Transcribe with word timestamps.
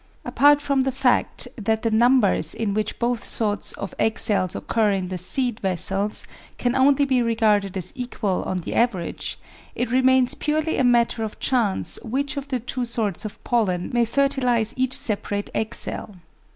1 0.23 0.31
Apart 0.33 0.63
from 0.63 0.81
the 0.81 0.91
fact 0.91 1.47
that 1.59 1.83
the 1.83 1.91
numbers 1.91 2.55
in 2.55 2.73
which 2.73 2.97
both 2.97 3.23
sorts 3.23 3.71
of 3.73 3.93
egg 3.99 4.17
cells 4.17 4.55
occur 4.55 4.89
in 4.89 5.09
the 5.09 5.17
seed 5.19 5.59
vessels 5.59 6.25
can 6.57 6.73
only 6.75 7.05
be 7.05 7.21
regarded 7.21 7.77
as 7.77 7.93
equal 7.95 8.41
on 8.47 8.61
the 8.61 8.73
average, 8.73 9.37
it 9.75 9.91
remains 9.91 10.33
purely 10.33 10.77
a 10.79 10.83
matter 10.83 11.23
of 11.23 11.37
chance 11.39 11.99
which 12.01 12.35
of 12.35 12.47
the 12.47 12.59
two 12.59 12.83
sorts 12.83 13.25
of 13.25 13.43
pollen 13.43 13.91
may 13.93 14.03
fertilise 14.03 14.73
each 14.75 14.97
separate 14.97 15.51
egg 15.53 15.75
cell. 15.75 16.15